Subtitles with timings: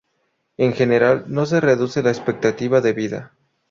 [0.57, 3.33] En general no se reduce la expectativa de vida.